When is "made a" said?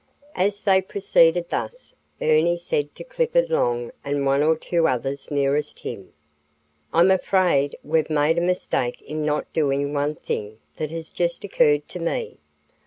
8.09-8.41